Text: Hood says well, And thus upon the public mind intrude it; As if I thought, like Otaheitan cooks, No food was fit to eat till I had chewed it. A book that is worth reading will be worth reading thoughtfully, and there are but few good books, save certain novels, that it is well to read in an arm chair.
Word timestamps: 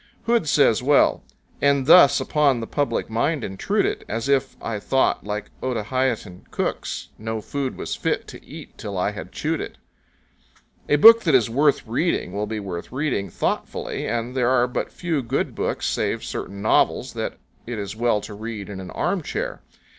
Hood 0.23 0.49
says 0.49 0.81
well, 0.81 1.21
And 1.61 1.85
thus 1.85 2.19
upon 2.19 2.59
the 2.59 2.65
public 2.65 3.07
mind 3.07 3.43
intrude 3.43 3.85
it; 3.85 4.03
As 4.07 4.27
if 4.27 4.57
I 4.59 4.79
thought, 4.79 5.23
like 5.25 5.51
Otaheitan 5.61 6.45
cooks, 6.49 7.09
No 7.19 7.39
food 7.39 7.77
was 7.77 7.93
fit 7.95 8.27
to 8.29 8.43
eat 8.43 8.79
till 8.79 8.97
I 8.97 9.11
had 9.11 9.31
chewed 9.31 9.61
it. 9.61 9.77
A 10.89 10.95
book 10.95 11.21
that 11.21 11.35
is 11.35 11.51
worth 11.51 11.85
reading 11.85 12.31
will 12.33 12.47
be 12.47 12.59
worth 12.59 12.91
reading 12.91 13.29
thoughtfully, 13.29 14.07
and 14.07 14.33
there 14.35 14.49
are 14.49 14.65
but 14.65 14.91
few 14.91 15.21
good 15.21 15.53
books, 15.53 15.85
save 15.85 16.23
certain 16.23 16.63
novels, 16.63 17.13
that 17.13 17.37
it 17.67 17.77
is 17.77 17.95
well 17.95 18.21
to 18.21 18.33
read 18.33 18.69
in 18.69 18.79
an 18.79 18.89
arm 18.89 19.21
chair. 19.21 19.61